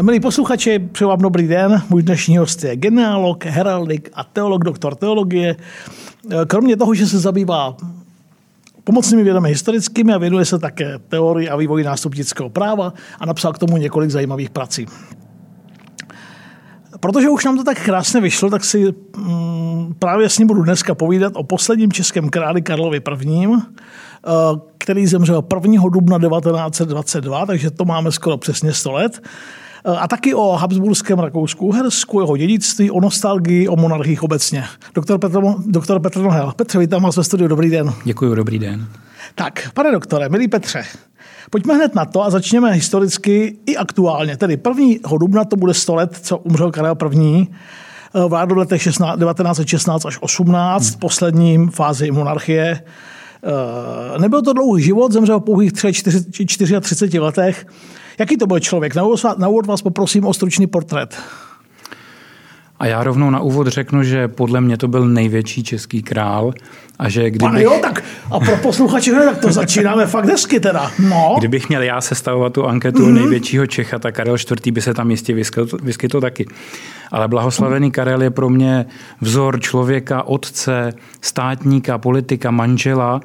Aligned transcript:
Milí 0.00 0.20
posluchači, 0.20 0.78
přeju 0.78 1.08
vám 1.08 1.20
dobrý 1.20 1.48
den. 1.48 1.82
Můj 1.90 2.02
dnešní 2.02 2.38
host 2.38 2.64
je 2.64 2.76
genealog, 2.76 3.44
heraldik 3.44 4.10
a 4.14 4.24
teolog, 4.24 4.64
doktor 4.64 4.94
teologie. 4.94 5.56
Kromě 6.46 6.76
toho, 6.76 6.94
že 6.94 7.06
se 7.06 7.18
zabývá 7.18 7.76
pomocnými 8.84 9.22
vědami 9.22 9.48
historickými 9.48 10.12
a 10.12 10.18
věnuje 10.18 10.44
se 10.44 10.58
také 10.58 10.98
teorii 11.08 11.48
a 11.48 11.56
vývoji 11.56 11.84
nástupnického 11.84 12.50
práva 12.50 12.92
a 13.20 13.26
napsal 13.26 13.52
k 13.52 13.58
tomu 13.58 13.76
několik 13.76 14.10
zajímavých 14.10 14.50
prací. 14.50 14.86
Protože 17.00 17.28
už 17.28 17.44
nám 17.44 17.56
to 17.56 17.64
tak 17.64 17.84
krásně 17.84 18.20
vyšlo, 18.20 18.50
tak 18.50 18.64
si 18.64 18.94
mm, 19.16 19.94
právě 19.98 20.28
s 20.28 20.38
ním 20.38 20.48
budu 20.48 20.62
dneska 20.62 20.94
povídat 20.94 21.32
o 21.36 21.44
posledním 21.44 21.92
českém 21.92 22.28
králi 22.28 22.62
Karlovi 22.62 23.00
I., 23.26 23.46
eh, 23.46 24.30
který 24.78 25.06
zemřel 25.06 25.44
1. 25.54 25.88
dubna 25.88 26.18
1922, 26.18 27.46
takže 27.46 27.70
to 27.70 27.84
máme 27.84 28.12
skoro 28.12 28.36
přesně 28.36 28.72
100 28.72 28.92
let. 28.92 29.22
Eh, 29.84 29.96
a 29.98 30.08
taky 30.08 30.34
o 30.34 30.52
Habsburském 30.52 31.18
Rakousku, 31.18 31.72
Hersku, 31.72 32.20
jeho 32.20 32.36
dědictví, 32.36 32.90
o 32.90 33.00
nostalgii, 33.00 33.68
o 33.68 33.76
monarchích 33.76 34.22
obecně. 34.22 34.64
Doktor 34.94 35.18
Petr, 35.18 35.40
doktor 35.66 36.00
Petr 36.00 36.20
Nohel. 36.20 36.52
Petře, 36.56 36.78
vítám 36.78 37.02
vás 37.02 37.16
ve 37.16 37.24
studiu, 37.24 37.48
dobrý 37.48 37.70
den. 37.70 37.92
Děkuji, 38.04 38.34
dobrý 38.34 38.58
den. 38.58 38.86
Tak, 39.34 39.70
pane 39.74 39.92
doktore, 39.92 40.28
milý 40.28 40.48
Petře, 40.48 40.84
Pojďme 41.50 41.74
hned 41.74 41.94
na 41.94 42.04
to 42.04 42.24
a 42.24 42.30
začněme 42.30 42.72
historicky 42.72 43.56
i 43.66 43.76
aktuálně. 43.76 44.36
Tedy 44.36 44.58
1. 44.68 45.18
dubna 45.18 45.44
to 45.44 45.56
bude 45.56 45.74
100 45.74 45.94
let, 45.94 46.18
co 46.22 46.38
umřel 46.38 46.70
Karel 46.70 46.96
I. 47.20 47.46
Vládl 48.28 48.54
v 48.54 48.58
letech 48.58 48.82
1916 48.84 50.06
až 50.06 50.18
18, 50.20 50.90
hmm. 50.90 50.98
posledním 50.98 51.70
fázi 51.70 52.10
monarchie. 52.10 52.80
Eh, 53.44 54.18
nebyl 54.18 54.42
to 54.42 54.52
dlouhý 54.52 54.82
život, 54.82 55.12
zemřel 55.12 55.40
v 55.40 55.42
pouhých 55.42 55.72
34 55.72 57.18
letech. 57.18 57.66
Jaký 58.18 58.36
to 58.36 58.46
byl 58.46 58.60
člověk? 58.60 58.94
Na 59.38 59.48
úvod 59.48 59.66
vás 59.66 59.82
poprosím 59.82 60.24
o 60.24 60.34
stručný 60.34 60.66
portrét. 60.66 61.16
A 62.82 62.86
já 62.86 63.04
rovnou 63.04 63.30
na 63.30 63.40
úvod 63.40 63.66
řeknu, 63.66 64.02
že 64.02 64.28
podle 64.28 64.60
mě 64.60 64.76
to 64.76 64.88
byl 64.88 65.08
největší 65.08 65.62
český 65.62 66.02
král 66.02 66.52
a 66.98 67.08
že 67.08 67.30
kdybych... 67.30 67.48
Pane 67.48 67.62
jo, 67.62 67.78
tak 67.82 68.04
a 68.30 68.40
pro 68.40 68.56
posluchače, 68.56 69.12
tak 69.12 69.38
to 69.38 69.52
začínáme 69.52 70.06
fakt 70.06 70.24
hezky 70.24 70.60
teda. 70.60 70.90
No. 71.08 71.34
Kdybych 71.38 71.68
měl 71.68 71.82
já 71.82 72.00
sestavovat 72.00 72.52
tu 72.52 72.66
anketu 72.66 72.98
mm-hmm. 72.98 73.14
největšího 73.14 73.66
Čecha, 73.66 73.98
tak 73.98 74.14
Karel 74.14 74.34
IV. 74.34 74.72
by 74.72 74.80
se 74.80 74.94
tam 74.94 75.10
jistě 75.10 75.34
vyskytl, 75.34 75.76
vyskytl 75.82 76.20
taky. 76.20 76.46
Ale 77.10 77.28
blahoslavený 77.28 77.90
Karel 77.90 78.22
je 78.22 78.30
pro 78.30 78.50
mě 78.50 78.86
vzor 79.20 79.60
člověka, 79.60 80.22
otce, 80.22 80.92
státníka, 81.20 81.98
politika, 81.98 82.50
manžela 82.50 83.20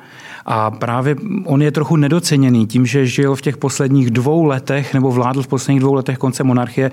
a 0.46 0.72
právě 0.72 1.16
on 1.46 1.62
je 1.62 1.72
trochu 1.72 1.96
nedoceněný 1.96 2.68
tím, 2.68 2.86
že 2.86 3.06
žil 3.06 3.36
v 3.36 3.42
těch 3.42 3.58
posledních 3.58 4.12
dvou 4.12 4.46
letech 4.46 4.94
nebo 4.94 5.12
vládl 5.12 5.44
v 5.44 5.48
posledních 5.48 5.80
dvou 5.80 5.94
letech 5.94 6.18
konce 6.18 6.44
monarchie. 6.44 6.92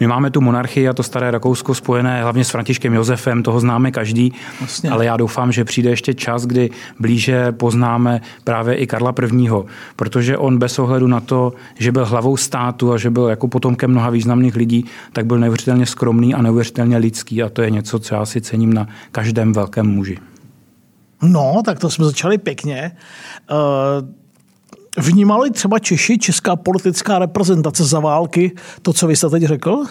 My 0.00 0.06
máme 0.06 0.30
tu 0.30 0.40
monarchii 0.40 0.88
a 0.88 0.92
to 0.92 1.02
staré 1.02 1.30
Rakousko 1.30 1.74
spojené 1.74 1.99
hlavně 2.02 2.44
s 2.44 2.50
Františkem 2.50 2.94
Josefem, 2.94 3.42
toho 3.42 3.60
známe 3.60 3.90
každý, 3.90 4.32
vlastně. 4.60 4.90
ale 4.90 5.04
já 5.04 5.16
doufám, 5.16 5.52
že 5.52 5.64
přijde 5.64 5.90
ještě 5.90 6.14
čas, 6.14 6.46
kdy 6.46 6.70
blíže 6.98 7.52
poznáme 7.52 8.20
právě 8.44 8.74
i 8.74 8.86
Karla 8.86 9.14
I., 9.32 9.50
protože 9.96 10.38
on 10.38 10.58
bez 10.58 10.78
ohledu 10.78 11.06
na 11.06 11.20
to, 11.20 11.52
že 11.78 11.92
byl 11.92 12.06
hlavou 12.06 12.36
státu 12.36 12.92
a 12.92 12.98
že 12.98 13.10
byl 13.10 13.26
jako 13.26 13.48
potomkem 13.48 13.90
mnoha 13.90 14.10
významných 14.10 14.56
lidí, 14.56 14.84
tak 15.12 15.26
byl 15.26 15.38
neuvěřitelně 15.38 15.86
skromný 15.86 16.34
a 16.34 16.42
neuvěřitelně 16.42 16.96
lidský 16.96 17.42
a 17.42 17.48
to 17.48 17.62
je 17.62 17.70
něco, 17.70 17.98
co 17.98 18.14
já 18.14 18.26
si 18.26 18.40
cením 18.40 18.72
na 18.72 18.88
každém 19.12 19.52
velkém 19.52 19.86
muži. 19.86 20.18
No, 21.22 21.62
tak 21.64 21.78
to 21.78 21.90
jsme 21.90 22.04
začali 22.04 22.38
pěkně. 22.38 22.92
Uh, 23.50 24.08
vnímali 25.04 25.50
třeba 25.50 25.78
Češi, 25.78 26.18
česká 26.18 26.56
politická 26.56 27.18
reprezentace 27.18 27.84
za 27.84 28.00
války, 28.00 28.52
to, 28.82 28.92
co 28.92 29.06
vy 29.06 29.16
jste 29.16 29.30
teď 29.30 29.42
řekl? 29.42 29.84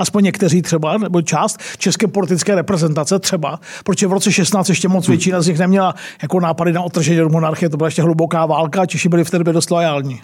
Aspoň 0.00 0.24
někteří 0.24 0.62
třeba, 0.62 0.98
nebo 0.98 1.22
část 1.22 1.60
české 1.78 2.06
politické 2.06 2.54
reprezentace 2.54 3.18
třeba, 3.18 3.60
protože 3.84 4.06
v 4.06 4.12
roce 4.12 4.32
16 4.32 4.68
ještě 4.68 4.88
moc 4.88 5.06
hmm. 5.06 5.12
většina 5.12 5.42
z 5.42 5.46
nich 5.46 5.58
neměla 5.58 5.94
jako 6.22 6.40
nápady 6.40 6.72
na 6.72 6.82
otržení 6.82 7.22
od 7.22 7.32
monarchie, 7.32 7.68
to 7.68 7.76
byla 7.76 7.86
ještě 7.86 8.02
hluboká 8.02 8.46
válka 8.46 8.82
a 8.82 8.86
Češi 8.86 9.08
byli 9.08 9.24
v 9.24 9.30
té 9.30 9.38
době 9.38 9.52
dost 9.52 9.70
lojální. 9.70 10.20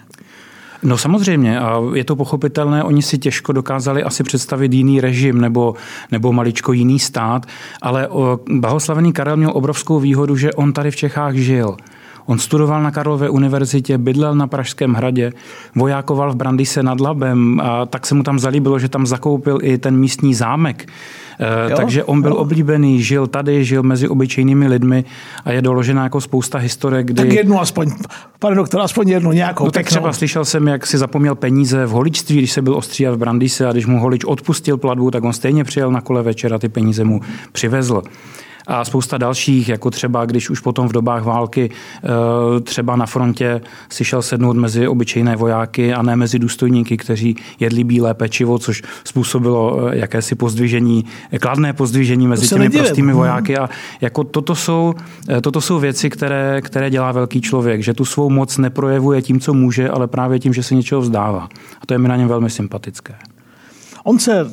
No 0.83 0.97
samozřejmě, 0.97 1.59
a 1.59 1.81
je 1.93 2.03
to 2.03 2.15
pochopitelné, 2.15 2.83
oni 2.83 3.01
si 3.01 3.17
těžko 3.17 3.53
dokázali 3.53 4.03
asi 4.03 4.23
představit 4.23 4.73
jiný 4.73 5.01
režim 5.01 5.41
nebo, 5.41 5.73
nebo 6.11 6.33
maličko 6.33 6.73
jiný 6.73 6.99
stát, 6.99 7.45
ale 7.81 8.09
blahoslavený 8.49 9.13
Karel 9.13 9.37
měl 9.37 9.51
obrovskou 9.53 9.99
výhodu, 9.99 10.35
že 10.37 10.53
on 10.53 10.73
tady 10.73 10.91
v 10.91 10.95
Čechách 10.95 11.35
žil. 11.35 11.77
On 12.27 12.39
studoval 12.39 12.83
na 12.83 12.91
Karlové 12.91 13.29
univerzitě, 13.29 13.97
bydlel 13.97 14.35
na 14.35 14.47
Pražském 14.47 14.93
hradě, 14.93 15.33
vojákoval 15.75 16.31
v 16.31 16.35
Brandise 16.35 16.83
nad 16.83 16.99
Labem 16.99 17.59
a 17.63 17.85
tak 17.85 18.05
se 18.05 18.15
mu 18.15 18.23
tam 18.23 18.39
zalíbilo, 18.39 18.79
že 18.79 18.89
tam 18.89 19.07
zakoupil 19.07 19.59
i 19.61 19.77
ten 19.77 19.97
místní 19.97 20.33
zámek. 20.33 20.87
Eh, 21.39 21.69
jo, 21.71 21.77
Takže 21.77 22.03
on 22.03 22.21
byl 22.21 22.31
jo. 22.31 22.37
oblíbený, 22.37 23.03
žil 23.03 23.27
tady, 23.27 23.65
žil 23.65 23.83
mezi 23.83 24.07
obyčejnými 24.07 24.67
lidmi 24.67 25.05
a 25.45 25.51
je 25.51 25.61
doložená 25.61 26.03
jako 26.03 26.21
spousta 26.21 26.57
historek, 26.57 27.05
kdy... 27.05 27.23
Tak 27.23 27.33
jednu 27.33 27.61
aspoň, 27.61 27.91
pane 28.39 28.55
doktor, 28.55 28.81
aspoň 28.81 29.09
jednu 29.09 29.31
nějakou. 29.31 29.65
No 29.65 29.71
tak 29.71 29.85
třeba 29.85 30.13
slyšel 30.13 30.45
jsem, 30.45 30.67
jak 30.67 30.87
si 30.87 30.97
zapomněl 30.97 31.35
peníze 31.35 31.85
v 31.85 31.89
holičství, 31.89 32.37
když 32.37 32.51
se 32.51 32.61
byl 32.61 32.75
ostříhat 32.75 33.15
v 33.15 33.17
Brandise 33.17 33.67
a 33.67 33.71
když 33.71 33.85
mu 33.85 33.99
holič 33.99 34.25
odpustil 34.25 34.77
platbu, 34.77 35.11
tak 35.11 35.23
on 35.23 35.33
stejně 35.33 35.63
přijel 35.63 35.91
na 35.91 36.01
kole 36.01 36.23
večer 36.23 36.53
a 36.53 36.59
ty 36.59 36.69
peníze 36.69 37.03
mu 37.03 37.21
přivezl 37.51 38.01
a 38.67 38.85
spousta 38.85 39.17
dalších, 39.17 39.69
jako 39.69 39.91
třeba 39.91 40.25
když 40.25 40.49
už 40.49 40.59
potom 40.59 40.89
v 40.89 40.91
dobách 40.91 41.23
války 41.23 41.69
eh, 41.69 42.59
třeba 42.61 42.95
na 42.95 43.05
frontě 43.05 43.61
si 43.89 44.05
šel 44.05 44.21
sednout 44.21 44.57
mezi 44.57 44.87
obyčejné 44.87 45.35
vojáky 45.35 45.93
a 45.93 46.01
ne 46.01 46.15
mezi 46.15 46.39
důstojníky, 46.39 46.97
kteří 46.97 47.35
jedli 47.59 47.83
bílé 47.83 48.13
pečivo, 48.13 48.59
což 48.59 48.83
způsobilo 49.03 49.87
eh, 49.87 49.97
jakési 49.97 50.35
pozdvižení, 50.35 51.05
kladné 51.39 51.73
pozdvižení 51.73 52.27
mezi 52.27 52.47
těmi 52.47 52.59
nedivím. 52.59 52.85
prostými 52.85 53.07
mhm. 53.07 53.17
vojáky. 53.17 53.57
A 53.57 53.69
jako 54.01 54.23
toto 54.23 54.55
jsou, 54.55 54.93
eh, 55.29 55.41
toto 55.41 55.61
jsou 55.61 55.79
věci, 55.79 56.09
které, 56.09 56.61
které 56.61 56.89
dělá 56.89 57.11
velký 57.11 57.41
člověk, 57.41 57.83
že 57.83 57.93
tu 57.93 58.05
svou 58.05 58.29
moc 58.29 58.57
neprojevuje 58.57 59.21
tím, 59.21 59.39
co 59.39 59.53
může, 59.53 59.89
ale 59.89 60.07
právě 60.07 60.39
tím, 60.39 60.53
že 60.53 60.63
se 60.63 60.75
něčeho 60.75 61.01
vzdává. 61.01 61.49
A 61.81 61.85
to 61.85 61.93
je 61.93 61.97
mi 61.97 62.07
na 62.07 62.15
něm 62.15 62.27
velmi 62.27 62.49
sympatické. 62.49 63.15
On 64.07 64.19
se 64.19 64.49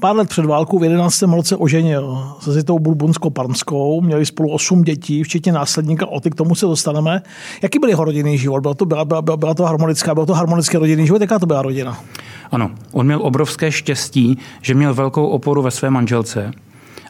pár 0.00 0.16
let 0.16 0.28
před 0.28 0.44
válkou 0.44 0.78
v 0.78 0.84
11. 0.84 1.22
roce 1.22 1.56
oženil 1.56 2.34
se 2.40 2.52
Zitou 2.52 2.78
Burbonskou-Parmskou, 2.78 4.00
měli 4.00 4.26
spolu 4.26 4.50
osm 4.50 4.82
dětí, 4.82 5.22
včetně 5.22 5.52
následníka 5.52 6.06
Oty, 6.06 6.30
k 6.30 6.34
tomu 6.34 6.54
se 6.54 6.66
dostaneme. 6.66 7.22
Jaký 7.62 7.78
byl 7.78 7.88
jeho 7.88 8.04
rodinný 8.04 8.38
život? 8.38 8.60
Byla 8.60 8.74
to, 8.74 8.86
byla, 8.86 9.04
byla, 9.04 9.36
byla 9.36 9.54
to 9.54 9.64
harmonická, 9.64 10.14
byl 10.14 10.26
to 10.26 10.34
harmonický 10.34 10.76
rodinný 10.76 11.06
život? 11.06 11.20
Jaká 11.20 11.38
to 11.38 11.46
byla 11.46 11.62
rodina? 11.62 11.98
Ano, 12.50 12.70
on 12.92 13.06
měl 13.06 13.22
obrovské 13.22 13.72
štěstí, 13.72 14.38
že 14.62 14.74
měl 14.74 14.94
velkou 14.94 15.26
oporu 15.26 15.62
ve 15.62 15.70
své 15.70 15.90
manželce 15.90 16.52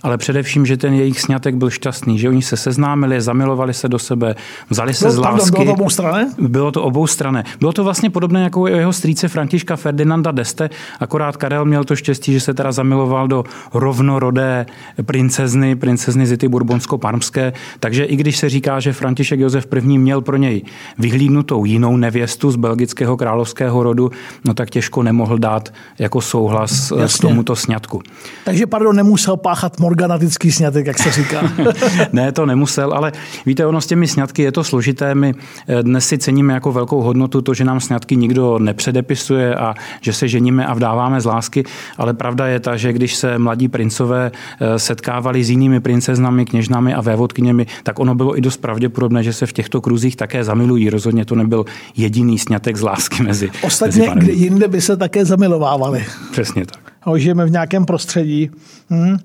ale 0.03 0.19
především, 0.19 0.67
že 0.67 0.77
ten 0.77 0.95
jejich 0.95 1.21
snětek 1.21 1.55
byl 1.55 1.71
šťastný, 1.71 2.19
že 2.19 2.29
oni 2.29 2.43
se 2.43 2.57
seznámili, 2.57 3.21
zamilovali 3.21 3.75
se 3.75 3.89
do 3.89 3.99
sebe, 3.99 4.35
vzali 4.71 4.95
se 4.95 5.05
bylo, 5.05 5.13
z 5.13 5.19
lásky. 5.19 5.51
Bylo 5.51 5.65
to 5.65 5.73
obou 5.73 5.91
strany? 5.91 6.27
Bylo 6.39 6.73
to 6.73 6.83
obou 6.83 7.07
strany. 7.07 7.43
Bylo 7.61 7.73
to 7.73 7.85
vlastně 7.85 8.11
podobné 8.11 8.43
jako 8.43 8.67
jeho 8.67 8.93
strýce 8.93 9.29
Františka 9.29 9.77
Ferdinanda 9.77 10.31
d'Este, 10.31 10.71
akorát 11.01 11.37
Karel 11.37 11.65
měl 11.65 11.85
to 11.85 11.97
štěstí, 11.97 12.33
že 12.33 12.41
se 12.41 12.55
teda 12.55 12.73
zamiloval 12.73 13.29
do 13.29 13.45
rovnorodé 13.75 14.67
princezny, 15.03 15.77
princezny 15.77 16.27
Zity 16.27 16.49
Burbonsko-Parmské, 16.49 17.53
takže 17.81 18.05
i 18.05 18.17
když 18.17 18.37
se 18.37 18.49
říká, 18.49 18.81
že 18.81 18.93
František 18.93 19.41
Josef 19.41 19.67
I. 19.73 19.99
měl 19.99 20.21
pro 20.21 20.37
něj 20.37 20.63
vyhlídnutou 20.99 21.65
jinou 21.65 21.97
nevěstu 21.97 22.51
z 22.51 22.57
belgického 22.57 23.17
královského 23.17 23.83
rodu, 23.83 24.11
no 24.45 24.55
tak 24.55 24.71
těžko 24.71 25.03
nemohl 25.03 25.39
dát 25.39 25.73
jako 25.99 26.21
souhlas 26.21 26.93
Jasně. 26.97 27.19
k 27.19 27.23
tomuto 27.23 27.57
sňatku. 27.57 28.03
Takže 28.45 28.67
pardon, 28.67 28.97
nemusel 28.97 29.37
páchat 29.37 29.81
morganatický 29.91 30.53
snětek, 30.53 30.87
jak 30.87 30.99
se 30.99 31.11
říká. 31.11 31.43
ne, 32.13 32.33
to 32.33 32.47
nemusel, 32.47 32.93
ale 32.93 33.13
víte, 33.47 33.67
ono 33.67 33.81
s 33.81 33.87
těmi 33.87 34.09
sňatky 34.09 34.43
je 34.43 34.53
to 34.53 34.65
složité. 34.65 35.15
My 35.15 35.35
eh, 35.69 35.83
dnes 35.83 36.09
si 36.09 36.19
ceníme 36.19 36.55
jako 36.55 36.73
velkou 36.73 37.03
hodnotu 37.03 37.43
to, 37.43 37.55
že 37.55 37.65
nám 37.65 37.81
sňatky 37.81 38.17
nikdo 38.17 38.59
nepředepisuje 38.59 39.55
a 39.55 39.75
že 40.01 40.13
se 40.13 40.29
ženíme 40.29 40.67
a 40.67 40.75
vdáváme 40.75 41.21
z 41.21 41.25
lásky, 41.25 41.65
ale 41.99 42.15
pravda 42.15 42.47
je 42.47 42.61
ta, 42.61 42.77
že 42.77 42.93
když 42.93 43.15
se 43.15 43.39
mladí 43.39 43.69
princové 43.69 44.31
eh, 44.31 44.79
setkávali 44.79 45.45
s 45.45 45.51
jinými 45.51 45.81
princeznami, 45.81 46.45
kněžnami 46.45 46.95
a 46.95 47.01
vévodkyněmi, 47.01 47.67
tak 47.83 47.99
ono 47.99 48.15
bylo 48.15 48.39
i 48.39 48.41
dost 48.41 48.57
pravděpodobné, 48.57 49.23
že 49.23 49.33
se 49.33 49.47
v 49.47 49.53
těchto 49.53 49.81
kruzích 49.81 50.17
také 50.17 50.45
zamilují. 50.45 50.91
Rozhodně 50.91 51.25
to 51.25 51.35
nebyl 51.35 51.65
jediný 51.97 52.39
sňatek 52.39 52.77
z 52.77 52.83
lásky 52.83 53.23
mezi 53.23 53.51
Ostatně 53.63 54.09
mezi 54.09 54.19
kde 54.19 54.33
jinde 54.33 54.69
by 54.69 54.81
se 54.81 54.97
také 54.97 55.25
zamilovávali. 55.25 56.05
Přesně 56.33 56.67
tak. 56.67 56.93
Žijeme 57.17 57.47
v 57.47 57.51
nějakém 57.51 57.87
prostředí. 57.87 58.51
Hmm. 58.91 59.19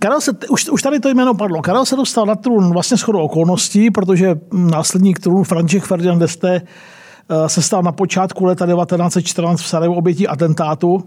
Karel 0.00 0.20
se, 0.20 0.32
už, 0.48 0.68
už 0.68 0.82
tady 0.82 1.00
to 1.00 1.08
jméno 1.08 1.34
padlo. 1.34 1.62
Karel 1.62 1.84
se 1.84 1.96
dostal 1.96 2.26
na 2.26 2.34
trůn 2.34 2.72
vlastně 2.72 2.96
shodou 2.96 3.18
okolností, 3.18 3.90
protože 3.90 4.38
následník 4.52 5.18
trůnu 5.18 5.44
František 5.44 5.84
Ferdinand 5.84 6.18
d'Este 6.18 6.62
eh, 6.62 7.48
se 7.48 7.62
stal 7.62 7.82
na 7.82 7.92
počátku 7.92 8.44
leta 8.44 8.66
1914 8.66 9.60
v 9.60 9.66
Sarajevu 9.66 9.94
obětí 9.94 10.28
atentátu. 10.28 11.04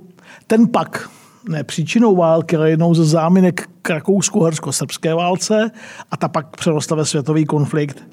Ten 0.48 0.68
pak 0.68 1.10
ne 1.50 1.64
příčinou 1.64 2.16
války, 2.16 2.56
ale 2.56 2.70
jednou 2.70 2.94
ze 2.94 3.06
záminek 3.06 3.70
k 3.82 3.90
rakousku 3.90 4.44
hersko 4.44 4.72
srbské 4.72 5.14
válce 5.14 5.72
a 6.12 6.18
ta 6.18 6.28
pak 6.28 6.58
přerostla 6.58 6.98
ve 6.98 7.06
světový 7.06 7.46
konflikt. 7.46 8.04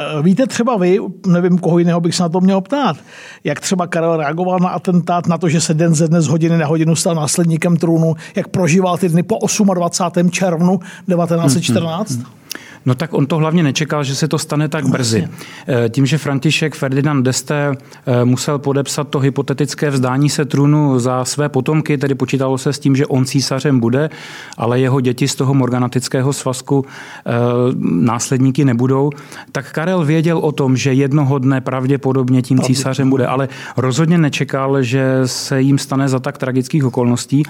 Eh, 0.00 0.22
víte 0.22 0.46
třeba 0.46 0.76
vy, 0.76 0.98
nevím, 1.26 1.58
koho 1.58 1.78
jiného 1.78 2.00
bych 2.00 2.14
se 2.14 2.22
na 2.22 2.28
to 2.28 2.40
měl 2.40 2.60
ptát, 2.60 2.96
jak 3.44 3.60
třeba 3.60 3.86
Karel 3.86 4.16
reagoval 4.16 4.58
na 4.58 4.68
atentát, 4.68 5.26
na 5.26 5.38
to, 5.38 5.48
že 5.48 5.60
se 5.60 5.74
den 5.74 5.94
ze 5.94 6.08
dne 6.08 6.22
z 6.22 6.26
hodiny 6.26 6.58
na 6.58 6.66
hodinu 6.66 6.96
stal 6.96 7.14
následníkem 7.14 7.76
trůnu, 7.76 8.14
jak 8.36 8.48
prožíval 8.48 8.98
ty 8.98 9.08
dny 9.08 9.22
po 9.22 9.38
28. 9.74 10.30
červnu 10.30 10.78
1914? 10.78 12.10
Hmm, 12.10 12.24
hmm. 12.24 12.39
No 12.86 12.94
tak 12.94 13.14
on 13.14 13.26
to 13.26 13.36
hlavně 13.36 13.62
nečekal, 13.62 14.04
že 14.04 14.14
se 14.14 14.28
to 14.28 14.38
stane 14.38 14.68
tak 14.68 14.86
brzy. 14.86 15.28
Eh, 15.68 15.88
tím, 15.88 16.06
že 16.06 16.18
František 16.18 16.74
Ferdinand 16.74 17.22
d'Este 17.22 17.72
eh, 18.06 18.24
musel 18.24 18.58
podepsat 18.58 19.08
to 19.08 19.18
hypotetické 19.18 19.90
vzdání 19.90 20.30
se 20.30 20.44
trůnu 20.44 20.98
za 20.98 21.24
své 21.24 21.48
potomky, 21.48 21.98
tedy 21.98 22.14
počítalo 22.14 22.58
se 22.58 22.72
s 22.72 22.78
tím, 22.78 22.96
že 22.96 23.06
on 23.06 23.24
císařem 23.24 23.80
bude, 23.80 24.10
ale 24.56 24.80
jeho 24.80 25.00
děti 25.00 25.28
z 25.28 25.34
toho 25.34 25.54
morganatického 25.54 26.32
svazku 26.32 26.84
eh, 26.86 27.32
následníky 27.80 28.64
nebudou, 28.64 29.10
tak 29.52 29.72
Karel 29.72 30.04
věděl 30.04 30.38
o 30.38 30.52
tom, 30.52 30.76
že 30.76 30.92
jednoho 30.92 31.38
dne 31.38 31.60
pravděpodobně 31.60 32.42
tím 32.42 32.60
císařem 32.60 33.10
bude, 33.10 33.26
ale 33.26 33.48
rozhodně 33.76 34.18
nečekal, 34.18 34.82
že 34.82 35.20
se 35.24 35.60
jim 35.60 35.78
stane 35.78 36.08
za 36.08 36.18
tak 36.18 36.38
tragických 36.38 36.84
okolností. 36.84 37.42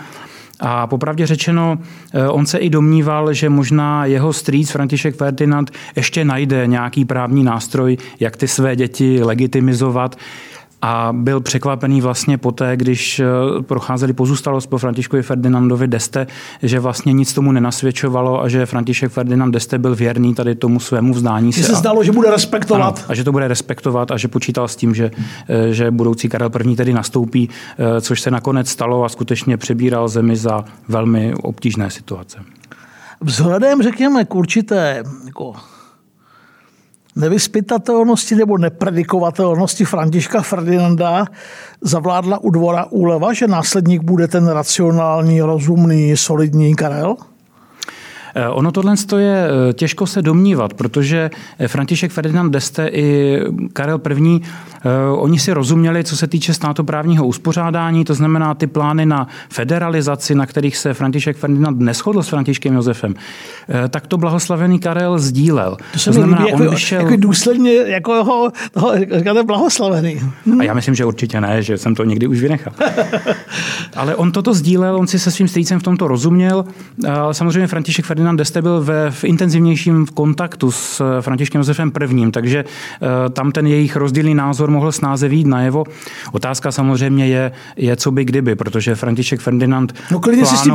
A 0.60 0.86
popravdě 0.86 1.26
řečeno, 1.26 1.78
eh, 2.14 2.28
on 2.28 2.46
se 2.46 2.58
i 2.58 2.70
domníval, 2.70 3.32
že 3.32 3.48
možná 3.48 4.04
jeho 4.04 4.32
strýc 4.32 4.70
František 4.70 5.16
Ferdinand 5.16 5.70
ještě 5.96 6.24
najde 6.24 6.66
nějaký 6.66 7.04
právní 7.04 7.44
nástroj, 7.44 7.96
jak 8.20 8.36
ty 8.36 8.48
své 8.48 8.76
děti 8.76 9.22
legitimizovat 9.22 10.16
a 10.82 11.08
byl 11.12 11.40
překvapený 11.40 12.00
vlastně 12.00 12.38
poté, 12.38 12.76
když 12.76 13.20
eh, 13.20 13.26
procházeli 13.62 14.12
pozůstalost 14.12 14.66
po 14.66 14.78
Františkovi 14.78 15.22
Ferdinandovi 15.22 15.88
Deste, 15.88 16.26
že 16.62 16.80
vlastně 16.80 17.12
nic 17.12 17.32
tomu 17.32 17.52
nenasvědčovalo 17.52 18.42
a 18.42 18.48
že 18.48 18.66
František 18.66 19.12
Ferdinand 19.12 19.52
Deste 19.52 19.78
byl 19.78 19.94
věrný 19.94 20.34
tady 20.34 20.54
tomu 20.54 20.80
svému 20.80 21.14
vzdání 21.14 21.52
se. 21.52 21.62
se 21.62 21.74
zdalo, 21.74 22.04
že 22.04 22.12
bude 22.12 22.30
respektovat. 22.30 22.98
Ano, 22.98 23.06
a 23.08 23.14
že 23.14 23.24
to 23.24 23.32
bude 23.32 23.48
respektovat 23.48 24.10
a 24.10 24.16
že 24.16 24.28
počítal 24.28 24.68
s 24.68 24.76
tím, 24.76 24.94
že, 24.94 25.10
eh, 25.48 25.72
že 25.72 25.90
budoucí 25.90 26.28
Karel 26.28 26.50
I. 26.66 26.76
tedy 26.76 26.92
nastoupí, 26.92 27.48
eh, 27.78 28.00
což 28.00 28.20
se 28.20 28.30
nakonec 28.30 28.68
stalo 28.68 29.04
a 29.04 29.08
skutečně 29.08 29.56
přebíral 29.56 30.08
zemi 30.08 30.36
za 30.36 30.64
velmi 30.88 31.34
obtížné 31.34 31.90
situace. 31.90 32.38
Vzhledem, 33.20 33.82
řekněme, 33.82 34.24
k 34.24 34.34
určité 34.34 35.02
jako 35.26 35.54
nevyspytatelnosti 37.20 38.34
nebo 38.36 38.58
nepredikovatelnosti 38.58 39.84
Františka 39.84 40.42
Ferdinanda 40.42 41.24
zavládla 41.80 42.38
u 42.38 42.50
dvora 42.50 42.86
úleva, 42.90 43.32
že 43.32 43.46
následník 43.46 44.02
bude 44.02 44.28
ten 44.28 44.48
racionální, 44.48 45.40
rozumný, 45.40 46.16
solidní 46.16 46.74
Karel? 46.74 47.16
Eh, 48.34 48.48
ono 48.48 48.72
tohle 48.72 48.94
je 49.18 49.48
eh, 49.48 49.72
těžko 49.72 50.06
se 50.06 50.22
domnívat, 50.22 50.74
protože 50.74 51.30
eh, 51.58 51.68
František 51.68 52.12
Ferdinand 52.12 52.52
d'Este 52.52 52.88
i 52.88 53.38
Karel 53.72 54.00
I. 54.26 54.40
Oni 55.12 55.38
si 55.38 55.52
rozuměli, 55.52 56.04
co 56.04 56.16
se 56.16 56.26
týče 56.26 56.54
státoprávního 56.54 57.26
uspořádání, 57.26 58.04
to 58.04 58.14
znamená 58.14 58.54
ty 58.54 58.66
plány 58.66 59.06
na 59.06 59.28
federalizaci, 59.48 60.34
na 60.34 60.46
kterých 60.46 60.76
se 60.76 60.94
František 60.94 61.36
Ferdinand 61.36 61.80
neschodl 61.80 62.22
s 62.22 62.28
Františkem 62.28 62.74
Josefem, 62.74 63.14
tak 63.88 64.06
to 64.06 64.18
blahoslavený 64.18 64.78
Karel 64.78 65.18
sdílel. 65.18 65.76
To, 65.92 65.98
se 65.98 66.10
to 66.10 66.14
znamená, 66.14 66.38
líbí, 66.38 66.52
on 66.52 66.62
jako, 66.62 66.74
vyšel... 66.74 67.00
jako 67.00 67.16
důsledně 67.16 67.72
jako 67.72 68.24
ho, 68.24 68.52
toho, 68.72 68.92
říkáte 69.18 69.42
blahoslavený. 69.42 70.20
A 70.58 70.62
já 70.62 70.74
myslím, 70.74 70.94
že 70.94 71.04
určitě 71.04 71.40
ne, 71.40 71.62
že 71.62 71.78
jsem 71.78 71.94
to 71.94 72.04
někdy 72.04 72.26
už 72.26 72.40
vynechal. 72.40 72.72
Ale 73.96 74.16
on 74.16 74.32
toto 74.32 74.54
sdílel, 74.54 74.96
on 74.96 75.06
si 75.06 75.18
se 75.18 75.30
svým 75.30 75.48
strýcem 75.48 75.80
v 75.80 75.82
tomto 75.82 76.08
rozuměl. 76.08 76.64
Samozřejmě 77.32 77.66
František 77.66 78.04
Ferdinand 78.04 78.19
Ferdinand 78.20 78.36
Deste 78.36 78.62
byl 78.62 78.80
ve, 78.84 79.10
v 79.10 79.24
intenzivnějším 79.24 80.06
kontaktu 80.06 80.70
s 80.70 81.00
eh, 81.00 81.22
Františkem 81.22 81.58
Josefem 81.58 81.92
I., 82.18 82.30
takže 82.30 82.64
eh, 82.64 83.30
tam 83.30 83.52
ten 83.52 83.66
jejich 83.66 83.96
rozdílný 83.96 84.34
názor 84.34 84.70
mohl 84.70 84.92
snáze 84.92 85.28
výjít 85.28 85.46
najevo. 85.46 85.84
Otázka 86.32 86.72
samozřejmě 86.72 87.26
je, 87.26 87.52
je 87.76 87.96
co 87.96 88.10
by 88.10 88.24
kdyby, 88.24 88.54
protože 88.54 88.94
František 88.94 89.40
Ferdinand 89.40 89.94
no, 90.10 90.20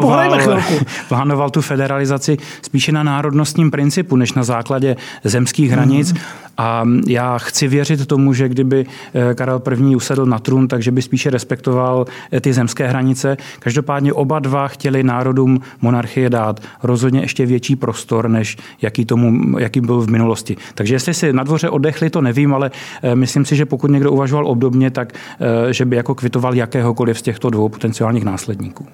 plánoval, 0.02 0.62
plánoval 1.08 1.50
tu 1.50 1.62
federalizaci 1.62 2.38
spíše 2.62 2.92
na 2.92 3.04
národnostním 3.04 3.72
principu, 3.72 4.16
než 4.16 4.34
na 4.34 4.44
základě 4.44 4.96
zemských 5.24 5.72
hranic. 5.72 6.14
Mm. 6.14 6.20
A 6.58 6.84
já 7.08 7.38
chci 7.38 7.68
věřit 7.68 8.06
tomu, 8.06 8.34
že 8.34 8.50
kdyby 8.50 8.86
eh, 9.14 9.36
Karel 9.36 9.62
I. 9.90 9.96
usedl 9.96 10.26
na 10.26 10.40
trůn, 10.40 10.68
takže 10.68 10.92
by 10.92 11.02
spíše 11.02 11.30
respektoval 11.30 12.06
ty 12.42 12.54
zemské 12.54 12.88
hranice. 12.88 13.38
Každopádně 13.60 14.14
oba 14.14 14.40
dva 14.40 14.68
chtěli 14.68 15.04
národům 15.04 15.62
monarchie 15.82 16.30
dát 16.30 16.60
rozhodně 16.84 17.22
ještě 17.22 17.35
ještě 17.36 17.46
větší 17.46 17.76
prostor, 17.76 18.30
než 18.30 18.58
jaký, 18.82 19.06
tomu, 19.06 19.60
jaký 19.60 19.82
byl 19.82 20.02
v 20.02 20.10
minulosti. 20.10 20.58
Takže 20.76 20.96
jestli 20.96 21.14
si 21.14 21.34
na 21.34 21.44
dvoře 21.44 21.70
odechli, 21.70 22.10
to 22.10 22.22
nevím, 22.22 22.54
ale 22.54 22.72
eh, 23.04 23.16
myslím 23.16 23.46
si, 23.46 23.56
že 23.56 23.66
pokud 23.66 23.92
někdo 23.92 24.12
uvažoval 24.12 24.48
obdobně, 24.48 24.92
tak 24.92 25.14
eh, 25.14 25.74
že 25.74 25.86
by 25.86 25.96
jako 25.96 26.16
kvitoval 26.16 26.56
jakéhokoliv 26.56 27.20
z 27.20 27.22
těchto 27.22 27.50
dvou 27.50 27.70
potenciálních 27.70 28.24
následníků. 28.24 28.88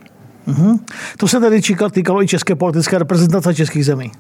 Mm-hmm. 0.48 0.80
To 1.18 1.28
se 1.28 1.40
tedy 1.40 1.62
týkalo 1.92 2.24
i 2.24 2.28
české 2.28 2.56
politické 2.56 2.98
reprezentace 2.98 3.54
českých 3.56 3.86
zemí. 3.86 4.12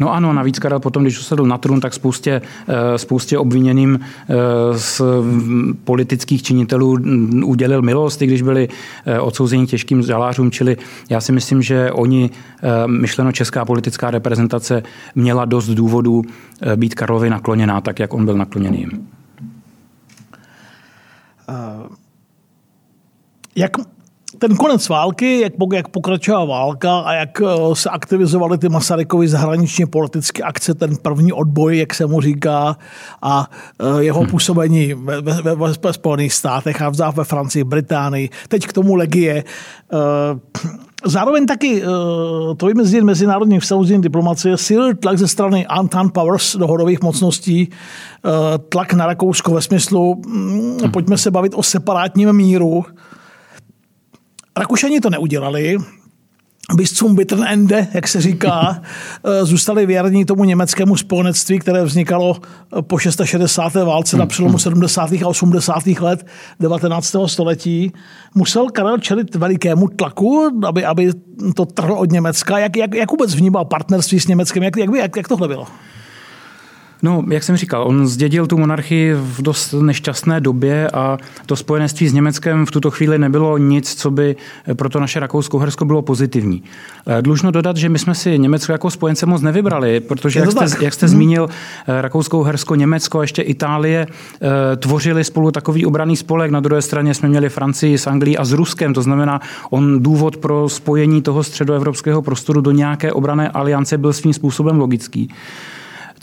No 0.00 0.12
ano, 0.12 0.32
navíc 0.32 0.58
Karel 0.58 0.80
potom, 0.80 1.02
když 1.02 1.18
usedl 1.18 1.46
na 1.46 1.58
trůn, 1.58 1.80
tak 1.80 1.94
spoustě, 1.94 2.42
eh, 2.68 2.98
spoustě 2.98 3.38
obviněným 3.38 4.00
eh, 4.00 4.34
z 4.78 5.02
politických 5.84 6.42
činitelů 6.42 6.98
udělil 7.44 7.82
milost, 7.82 8.22
i 8.22 8.26
když 8.26 8.42
byli 8.42 8.68
eh, 9.06 9.20
odsouzeni 9.20 9.66
těžkým 9.66 10.02
žalářům, 10.02 10.50
čili 10.50 10.76
já 11.10 11.20
si 11.20 11.32
myslím, 11.32 11.62
že 11.62 11.92
oni, 11.92 12.30
myšleno 12.86 13.32
česká 13.32 13.64
politická 13.64 14.10
reprezentace, 14.10 14.82
měla 15.14 15.44
dost 15.44 15.68
důvodů 15.68 16.22
být 16.76 16.94
Karlovi 16.94 17.30
nakloněná, 17.30 17.80
tak 17.80 17.98
jak 17.98 18.14
on 18.14 18.24
byl 18.24 18.36
nakloněný 18.36 18.78
jim. 18.78 19.08
Jak 23.56 23.72
ten 24.38 24.56
konec 24.56 24.88
války, 24.88 25.40
jak, 25.40 25.52
jak 25.72 25.88
pokračovala 25.88 26.44
válka 26.44 26.98
a 26.98 27.12
jak 27.12 27.40
eh, 27.40 27.74
se 27.74 27.90
aktivizovaly 27.90 28.58
ty 28.58 28.68
Masarykovy 28.68 29.28
zahraničně 29.28 29.86
politické 29.86 30.42
akce, 30.42 30.74
ten 30.74 30.96
první 30.96 31.32
odboj, 31.32 31.78
jak 31.78 31.94
se 31.94 32.06
mu 32.06 32.20
říká, 32.20 32.76
a 33.22 33.50
eh, 33.80 34.02
jeho 34.04 34.20
hmm. 34.20 34.30
působení 34.30 34.94
ve, 34.94 35.20
ve, 35.20 35.42
ve, 35.42 35.72
ve 35.82 35.92
Spojených 35.92 36.32
státech 36.32 36.82
a 36.82 36.88
vzdáv 36.88 37.16
ve 37.16 37.24
Francii, 37.24 37.64
Británii, 37.64 38.30
teď 38.48 38.66
k 38.66 38.72
tomu 38.72 38.94
legie. 38.94 39.44
Eh, 39.92 40.60
zároveň 41.06 41.46
taky 41.46 41.82
to 42.56 42.66
vymezí 42.66 43.00
mezinárodní 43.00 43.60
vztahů 43.60 43.84
diplomacie, 43.84 44.56
silný 44.56 44.94
tlak 44.94 45.18
ze 45.18 45.28
strany 45.28 45.66
Antan 45.66 46.10
Powers, 46.14 46.56
dohodových 46.56 47.02
mocností, 47.02 47.68
tlak 48.68 48.92
na 48.92 49.06
Rakousko 49.06 49.54
ve 49.54 49.62
smyslu, 49.62 50.22
mm, 50.26 50.90
pojďme 50.90 51.18
se 51.18 51.30
bavit 51.30 51.52
o 51.54 51.62
separátním 51.62 52.32
míru, 52.32 52.84
Rakušani 54.58 55.00
to 55.00 55.10
neudělali, 55.10 55.78
bis 56.72 56.98
zum 56.98 57.14
bitteren 57.14 57.44
Ende, 57.44 57.86
jak 57.94 58.08
se 58.08 58.20
říká, 58.20 58.80
eh, 59.24 59.44
zůstali 59.44 59.86
věrní 59.86 60.24
tomu 60.24 60.44
německému 60.44 60.96
spojenectví, 60.96 61.58
které 61.58 61.84
vznikalo 61.84 62.36
eh, 62.78 62.82
po 62.82 62.98
660. 62.98 63.74
válce 63.74 64.16
na 64.16 64.26
přelomu 64.26 64.58
70. 64.58 65.12
a 65.12 65.26
80. 65.26 65.86
let 65.86 66.26
19. 66.60 67.16
století. 67.26 67.92
Musel 68.34 68.70
Karel 68.70 68.98
čelit 68.98 69.34
velikému 69.34 69.88
tlaku, 69.88 70.50
aby, 70.66 70.84
aby 70.84 71.10
to 71.54 71.64
trhlo 71.66 71.96
od 71.96 72.12
Německa. 72.12 72.58
Jak, 72.58 72.76
jak, 72.76 72.94
jak 72.94 73.10
vůbec 73.10 73.34
vnímal 73.34 73.64
partnerství 73.64 74.20
s 74.20 74.26
Německem? 74.26 74.62
Jak, 74.62 74.76
jak, 74.76 74.90
jak, 74.96 75.16
jak 75.16 75.28
tohle 75.28 75.48
bylo? 75.48 75.66
No, 77.04 77.24
jak 77.30 77.42
jsem 77.42 77.56
říkal, 77.56 77.84
on 77.84 78.06
zdědil 78.06 78.46
tu 78.46 78.58
monarchii 78.58 79.14
v 79.14 79.42
dost 79.42 79.72
nešťastné 79.72 80.40
době 80.40 80.90
a 80.90 81.18
to 81.46 81.56
spojenství 81.56 82.08
s 82.08 82.12
Německem 82.12 82.66
v 82.66 82.70
tuto 82.70 82.90
chvíli 82.90 83.18
nebylo 83.18 83.58
nic, 83.58 83.94
co 83.94 84.10
by 84.10 84.36
pro 84.74 84.88
to 84.88 85.00
naše 85.00 85.20
Rakousko-Hersko 85.20 85.84
bylo 85.84 86.02
pozitivní. 86.02 86.62
Eh, 87.06 87.22
dlužno 87.22 87.50
dodat, 87.50 87.76
že 87.76 87.88
my 87.88 87.98
jsme 87.98 88.14
si 88.14 88.38
Německo 88.38 88.72
jako 88.72 88.90
spojence 88.90 89.26
moc 89.26 89.42
nevybrali, 89.42 90.00
protože, 90.00 90.40
jak 90.40 90.50
jste, 90.50 90.84
jak 90.84 90.94
jste 90.94 91.08
zmínil, 91.08 91.48
eh, 91.86 92.02
Rakousko-Hersko, 92.02 92.74
Německo 92.74 93.18
a 93.18 93.22
ještě 93.22 93.42
Itálie 93.42 94.06
eh, 94.06 94.76
tvořili 94.76 95.24
spolu 95.24 95.50
takový 95.50 95.86
obraný 95.86 96.16
spolek. 96.16 96.50
Na 96.50 96.60
druhé 96.60 96.82
straně 96.82 97.14
jsme 97.14 97.28
měli 97.28 97.48
Francii 97.48 97.98
s 97.98 98.06
Anglií 98.06 98.38
a 98.38 98.44
s 98.44 98.52
Ruskem. 98.52 98.94
To 98.94 99.02
znamená, 99.02 99.40
on 99.70 100.02
důvod 100.02 100.36
pro 100.36 100.68
spojení 100.68 101.22
toho 101.22 101.42
středoevropského 101.42 102.22
prostoru 102.22 102.60
do 102.60 102.70
nějaké 102.70 103.12
obrané 103.12 103.48
aliance 103.48 103.98
byl 103.98 104.12
svým 104.12 104.32
způsobem 104.32 104.78
logický 104.78 105.30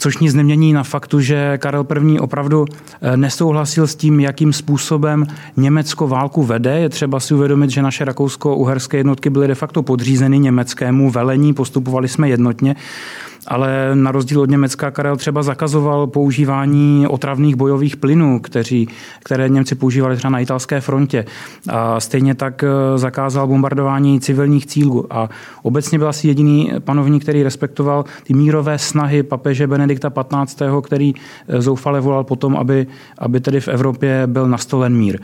což 0.02 0.18
nic 0.18 0.34
nemění 0.34 0.72
na 0.72 0.82
faktu, 0.82 1.20
že 1.20 1.58
Karel 1.58 1.86
I. 2.10 2.18
opravdu 2.18 2.64
eh, 3.02 3.16
nesouhlasil 3.16 3.86
s 3.86 3.94
tím, 3.94 4.20
jakým 4.20 4.52
způsobem 4.52 5.26
Německo 5.56 6.08
válku 6.08 6.42
vede. 6.42 6.80
Je 6.80 6.88
třeba 6.88 7.20
si 7.20 7.34
uvědomit, 7.34 7.70
že 7.70 7.82
naše 7.82 8.04
rakousko-uherské 8.04 8.96
jednotky 8.96 9.30
byly 9.30 9.48
de 9.48 9.54
facto 9.54 9.82
podřízeny 9.82 10.38
německému 10.38 11.10
velení, 11.10 11.54
postupovali 11.54 12.08
jsme 12.08 12.28
jednotně. 12.28 12.76
Ale 13.46 13.90
na 13.94 14.12
rozdíl 14.12 14.40
od 14.40 14.50
Německa 14.50 14.90
Karel 14.90 15.16
třeba 15.16 15.42
zakazoval 15.42 16.06
používání 16.06 17.06
otravných 17.08 17.56
bojových 17.56 17.96
plynů, 17.96 18.40
kteří, 18.40 18.88
které 19.18 19.48
Němci 19.48 19.74
používali 19.74 20.16
třeba 20.16 20.30
na 20.30 20.38
italské 20.38 20.80
frontě. 20.80 21.24
A 21.68 22.00
stejně 22.00 22.34
tak 22.34 22.64
eh, 22.64 22.98
zakázal 22.98 23.46
bombardování 23.46 24.20
civilních 24.20 24.66
cílů. 24.66 25.06
A 25.10 25.28
obecně 25.62 25.98
byl 25.98 26.08
asi 26.08 26.28
jediný 26.28 26.72
panovník, 26.78 27.22
který 27.22 27.42
respektoval 27.42 28.04
ty 28.22 28.34
mírové 28.34 28.78
snahy 28.78 29.22
papeže 29.22 29.66
Benedikta 29.66 30.10
15., 30.10 30.62
který 30.82 31.14
eh, 31.48 31.62
zoufale 31.62 32.00
volal 32.00 32.24
potom, 32.24 32.56
aby, 32.56 32.86
aby 33.18 33.40
tedy 33.40 33.60
v 33.60 33.68
Evropě 33.68 34.22
byl 34.26 34.48
nastolen 34.48 34.96
mír. 34.96 35.18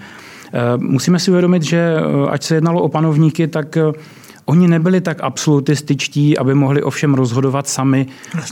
Eh, 0.52 0.60
musíme 0.76 1.18
si 1.18 1.30
uvědomit, 1.30 1.62
že 1.62 1.94
ať 2.30 2.42
se 2.42 2.54
jednalo 2.54 2.82
o 2.82 2.88
panovníky, 2.88 3.46
tak 3.46 3.78
Oni 4.48 4.68
nebyli 4.68 5.00
tak 5.00 5.20
absolutističtí, 5.20 6.38
aby 6.38 6.54
mohli 6.54 6.82
ovšem 6.82 7.14
rozhodovat 7.14 7.68
sami. 7.68 8.06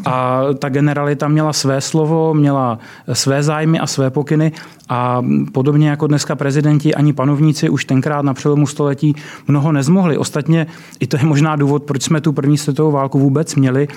A 0.05 0.43
ta 0.59 0.69
generalita 0.69 1.29
měla 1.29 1.53
své 1.53 1.81
slovo, 1.81 2.35
měla 2.35 2.79
své 3.13 3.43
zájmy 3.43 3.79
a 3.79 3.87
své 3.87 4.11
pokyny. 4.11 4.53
A 4.89 5.23
podobně 5.53 5.89
jako 5.89 6.07
dneska 6.07 6.37
prezidenti, 6.37 6.95
ani 6.95 7.13
panovníci 7.13 7.69
už 7.69 7.85
tenkrát 7.85 8.25
na 8.25 8.35
přelomu 8.35 8.67
století 8.67 9.17
mnoho 9.49 9.73
nezmohli. 9.73 10.19
Ostatně 10.19 10.67
i 11.01 11.07
to 11.07 11.17
je 11.17 11.25
možná 11.25 11.57
důvod, 11.57 11.83
proč 11.83 12.03
jsme 12.03 12.21
tu 12.21 12.33
první 12.33 12.59
světovou 12.59 12.91
válku 12.91 13.19
vůbec 13.19 13.55
měli. 13.55 13.89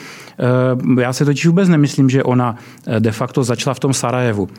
Eh, 0.97 1.01
já 1.01 1.13
se 1.13 1.25
totiž 1.25 1.45
vůbec 1.45 1.69
nemyslím, 1.69 2.09
že 2.09 2.23
ona 2.23 2.55
eh, 2.87 2.99
de 2.99 3.11
facto 3.11 3.43
začala 3.43 3.73
v 3.73 3.79
tom 3.79 3.93
Sarajevu. 3.93 4.49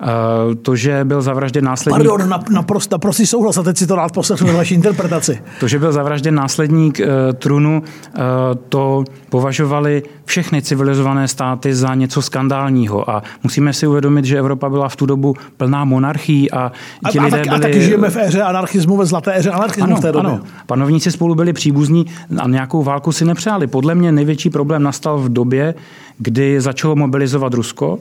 Eh, 0.00 0.54
to, 0.54 0.76
že 0.76 1.04
byl 1.04 1.22
zavražděn 1.22 1.64
následník... 1.64 2.08
Pardon, 2.08 2.42
naprosto, 2.50 2.94
naprostý 2.94 3.26
souhlas 3.26 3.58
a 3.58 3.62
teď 3.62 3.76
si 3.76 3.86
to 3.86 3.96
rád 3.96 4.12
poslechnu 4.12 4.56
vaší 4.56 4.74
interpretaci. 4.74 5.38
To, 5.60 5.68
že 5.68 5.78
byl 5.78 5.92
zavražděn 5.92 6.34
následník 6.34 7.00
uh, 7.00 7.06
trůnu, 7.32 7.82
uh, 7.82 8.22
to 8.68 9.04
považovali 9.28 10.02
všechny 10.24 10.62
civilizované 10.62 11.28
státy 11.28 11.74
za 11.74 11.94
něco 11.94 12.22
skandálního 12.22 13.10
a 13.10 13.22
musíme 13.42 13.72
si 13.72 13.86
uvědomit, 13.86 14.24
že 14.24 14.38
Evropa 14.38 14.68
byla 14.68 14.88
v 14.88 14.96
tu 14.96 15.06
dobu 15.06 15.34
plná 15.56 15.84
monarchií 15.84 16.50
a 16.50 16.72
ti 17.12 17.18
a, 17.18 17.24
lidé 17.24 17.40
a, 17.40 17.42
byli... 17.44 17.56
a 17.56 17.58
taky 17.58 17.82
žijeme 17.82 18.10
v 18.10 18.16
éře 18.16 18.42
anarchismu, 18.42 18.96
ve 18.96 19.06
zlaté 19.06 19.34
éře 19.34 19.50
anarchismu 19.50 19.84
ano, 19.84 19.96
v 19.96 20.00
té 20.00 20.12
době. 20.12 20.30
Ano, 20.30 20.40
panovníci 20.66 21.10
spolu 21.10 21.34
byli 21.34 21.52
příbuzní 21.52 22.06
a 22.38 22.48
nějakou 22.48 22.82
válku 22.82 23.12
si 23.12 23.24
nepřáli. 23.24 23.66
Podle 23.66 23.94
mě 23.94 24.12
největší 24.12 24.50
problém 24.50 24.82
nastal 24.82 25.18
v 25.18 25.32
době, 25.32 25.74
kdy 26.18 26.60
začalo 26.60 26.96
mobilizovat 26.96 27.54
Rusko, 27.54 27.98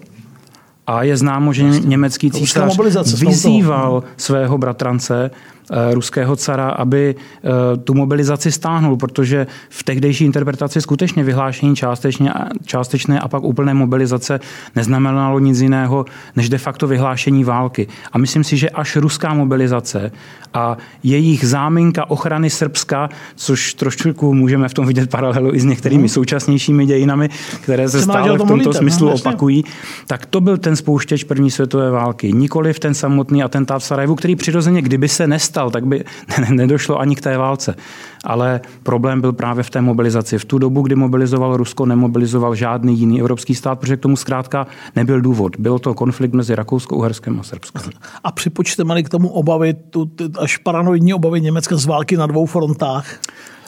a 0.88 1.04
je 1.04 1.18
známo, 1.18 1.54
že 1.54 1.64
německý 1.64 2.32
císař 2.32 2.78
vyzýval 3.20 4.04
svého 4.18 4.58
bratrance 4.58 5.32
Eh, 5.72 5.94
ruského 5.94 6.36
cara, 6.36 6.70
aby 6.70 7.16
eh, 7.16 7.78
tu 7.78 7.94
mobilizaci 7.94 8.52
stáhnul, 8.52 8.98
protože 8.98 9.48
v 9.70 9.84
tehdejší 9.84 10.26
interpretaci 10.26 10.82
skutečně 10.82 11.24
vyhlášení 11.24 11.76
částečně, 11.76 12.34
částečné 12.66 13.20
a 13.20 13.28
pak 13.28 13.44
úplné 13.44 13.74
mobilizace 13.74 14.40
neznamenalo 14.76 15.40
nic 15.40 15.60
jiného 15.60 16.06
než 16.36 16.50
de 16.50 16.58
facto 16.58 16.88
vyhlášení 16.88 17.44
války. 17.44 17.88
A 18.12 18.18
myslím 18.18 18.44
si, 18.44 18.58
že 18.58 18.70
až 18.70 18.96
ruská 18.96 19.34
mobilizace 19.34 20.12
a 20.54 20.78
jejich 21.04 21.48
záminka 21.48 22.10
ochrany 22.10 22.50
Srbska, 22.50 23.10
což 23.36 23.74
trošku 23.74 24.34
můžeme 24.34 24.70
v 24.70 24.74
tom 24.74 24.86
vidět 24.86 25.10
paralelu 25.10 25.54
i 25.54 25.60
s 25.60 25.66
některými 25.66 26.02
hmm. 26.02 26.10
současnějšími 26.10 26.86
dějinami, 26.86 27.30
které 27.62 27.90
se 27.90 28.02
stále 28.02 28.38
v 28.38 28.48
tomto 28.48 28.70
no, 28.70 28.74
smyslu 28.74 29.14
opakují, 29.14 29.64
tak 30.08 30.26
to 30.26 30.42
byl 30.42 30.58
ten 30.58 30.73
spouštěč 30.76 31.24
první 31.24 31.52
světové 31.52 31.92
války. 31.92 32.34
Nikoli 32.34 32.74
v 32.74 32.80
ten 32.80 32.94
samotný 32.94 33.44
atentát 33.44 33.80
v 33.80 33.84
Sarajevu, 33.84 34.16
který 34.16 34.36
přirozeně, 34.36 34.82
kdyby 34.82 35.08
se 35.08 35.28
nestal, 35.28 35.72
tak 35.72 35.86
by 35.86 36.04
nedošlo 36.50 37.00
ani 37.00 37.16
k 37.16 37.22
té 37.22 37.38
válce. 37.38 37.76
Ale 38.24 38.62
problém 38.84 39.22
byl 39.22 39.34
právě 39.34 39.64
v 39.64 39.70
té 39.70 39.82
mobilizaci. 39.82 40.38
V 40.38 40.46
tu 40.46 40.58
dobu, 40.58 40.82
kdy 40.82 40.96
mobilizoval 40.96 41.58
Rusko, 41.58 41.86
nemobilizoval 41.86 42.56
žádný 42.56 43.00
jiný 43.00 43.20
evropský 43.20 43.56
stát, 43.56 43.80
protože 43.80 43.98
k 43.98 44.00
tomu 44.00 44.16
zkrátka 44.16 44.68
nebyl 44.96 45.22
důvod. 45.22 45.56
Byl 45.60 45.80
to 45.80 45.94
konflikt 45.94 46.34
mezi 46.34 46.56
Rakouskou, 46.56 46.96
Uherskem 46.96 47.40
a 47.40 47.44
Srbskem. 47.44 47.92
A 48.24 48.32
připočteme 48.32 49.04
k 49.04 49.10
tomu 49.10 49.30
obavy, 49.30 49.74
tu, 49.74 50.12
až 50.40 50.58
paranoidní 50.58 51.14
obavy 51.14 51.42
Německa 51.42 51.78
z 51.78 51.86
války 51.86 52.18
na 52.18 52.28
dvou 52.28 52.46
frontách? 52.46 53.20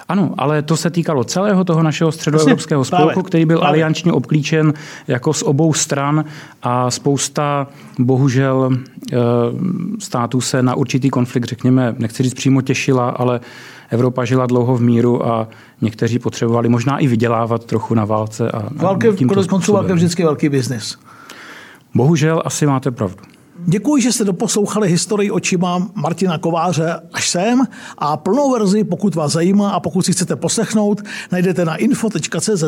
Ano, 0.07 0.33
ale 0.37 0.61
to 0.61 0.77
se 0.77 0.89
týkalo 0.89 1.23
celého 1.23 1.63
toho 1.63 1.83
našeho 1.83 2.11
středoevropského 2.11 2.85
spolku, 2.85 3.05
právě, 3.05 3.23
který 3.23 3.45
byl 3.45 3.57
právě. 3.57 3.69
aliančně 3.69 4.11
obklíčen 4.11 4.73
jako 5.07 5.33
z 5.33 5.43
obou 5.43 5.73
stran 5.73 6.25
a 6.63 6.91
spousta 6.91 7.67
bohužel 7.99 8.69
eh, 8.73 9.17
států 9.99 10.41
se 10.41 10.63
na 10.63 10.75
určitý 10.75 11.09
konflikt, 11.09 11.45
řekněme, 11.45 11.95
nechci 11.97 12.23
říct 12.23 12.33
přímo 12.33 12.61
těšila, 12.61 13.09
ale 13.09 13.39
Evropa 13.89 14.25
žila 14.25 14.45
dlouho 14.45 14.75
v 14.75 14.81
míru 14.81 15.27
a 15.27 15.47
někteří 15.81 16.19
potřebovali 16.19 16.69
možná 16.69 16.97
i 16.97 17.07
vydělávat 17.07 17.65
trochu 17.65 17.93
na 17.93 18.05
válce. 18.05 18.51
A, 18.51 18.69
války, 18.75 19.25
konec 19.27 19.47
konců 19.47 19.73
válka 19.73 19.93
vždycky 19.93 20.23
velký 20.23 20.49
biznis. 20.49 20.97
Bohužel 21.95 22.41
asi 22.45 22.65
máte 22.65 22.91
pravdu. 22.91 23.34
Děkuji, 23.57 24.01
že 24.01 24.11
jste 24.11 24.23
doposlouchali 24.23 24.89
historii 24.89 25.31
očima 25.31 25.87
Martina 25.93 26.37
Kováře 26.37 26.99
až 27.13 27.29
sem 27.29 27.63
a 27.97 28.17
plnou 28.17 28.51
verzi, 28.51 28.83
pokud 28.83 29.15
vás 29.15 29.31
zajímá 29.31 29.69
a 29.69 29.79
pokud 29.79 30.05
si 30.05 30.11
chcete 30.11 30.35
poslechnout, 30.35 31.01
najdete 31.31 31.65
na 31.65 31.75
info.cz. 31.75 32.63